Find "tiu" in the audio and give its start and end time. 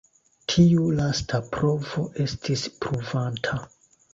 0.53-0.87